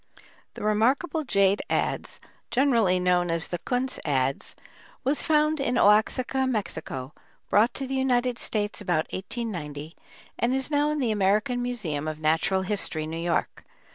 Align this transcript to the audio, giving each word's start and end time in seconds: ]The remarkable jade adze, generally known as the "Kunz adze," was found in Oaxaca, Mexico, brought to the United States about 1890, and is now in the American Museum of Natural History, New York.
]The 0.55 0.63
remarkable 0.63 1.23
jade 1.23 1.61
adze, 1.69 2.19
generally 2.49 2.99
known 2.99 3.29
as 3.29 3.49
the 3.49 3.59
"Kunz 3.59 3.99
adze," 4.03 4.55
was 5.03 5.21
found 5.21 5.59
in 5.59 5.77
Oaxaca, 5.77 6.47
Mexico, 6.47 7.13
brought 7.51 7.75
to 7.75 7.85
the 7.85 7.93
United 7.93 8.39
States 8.39 8.81
about 8.81 9.05
1890, 9.13 9.95
and 10.39 10.55
is 10.55 10.71
now 10.71 10.89
in 10.89 10.97
the 10.97 11.11
American 11.11 11.61
Museum 11.61 12.07
of 12.07 12.17
Natural 12.17 12.63
History, 12.63 13.05
New 13.05 13.15
York. 13.19 13.63